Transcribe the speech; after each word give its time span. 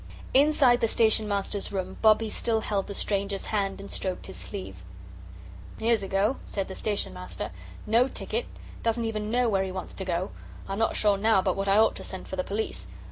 Inside 0.33 0.79
the 0.81 0.87
Station 0.87 1.27
Master's 1.27 1.71
room 1.71 1.97
Bobbie 2.01 2.31
still 2.31 2.61
held 2.61 2.87
the 2.87 2.95
stranger's 2.95 3.45
hand 3.45 3.79
and 3.79 3.91
stroked 3.91 4.25
his 4.25 4.35
sleeve. 4.35 4.77
"Here's 5.77 6.01
a 6.01 6.07
go," 6.07 6.37
said 6.47 6.67
the 6.67 6.73
Station 6.73 7.13
Master; 7.13 7.51
"no 7.85 8.07
ticket 8.07 8.47
doesn't 8.81 9.05
even 9.05 9.29
know 9.29 9.47
where 9.47 9.61
he 9.63 9.71
wants 9.71 9.93
to 9.93 10.03
go. 10.03 10.31
I'm 10.67 10.79
not 10.79 10.95
sure 10.95 11.17
now 11.19 11.43
but 11.43 11.55
what 11.55 11.67
I 11.67 11.77
ought 11.77 11.95
to 11.97 12.03
send 12.03 12.27
for 12.27 12.35
the 12.35 12.43
police." 12.43 12.87